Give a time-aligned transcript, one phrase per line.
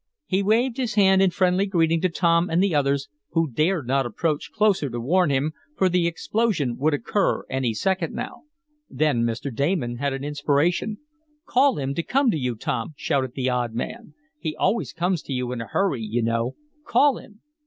[0.25, 4.03] He waved his hand in friendly greeting to Tom and the others, who dared not
[4.03, 8.41] approach closer to warn him, for the explosion would occur any second now.
[8.89, 9.53] Then Mr.
[9.53, 10.97] Damon had an inspiration.
[11.45, 14.15] "Call him to come to you, Tom!" shouted the odd man.
[14.39, 16.55] "He always comes to you in a hurry, you know.
[16.83, 17.41] Call him!"